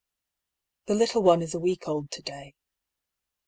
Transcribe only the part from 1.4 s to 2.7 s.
is a week old to day.